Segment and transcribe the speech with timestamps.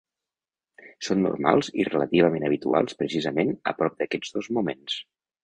[1.07, 4.99] Són normals i relativament habituals precisament a prop d'aquests dos moments.